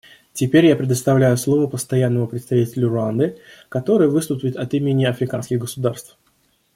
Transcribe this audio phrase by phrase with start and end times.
[0.33, 3.37] Теперь я предоставляю слово Постоянному представителю Руанды,
[3.69, 6.17] который выступит от имени африканских государств.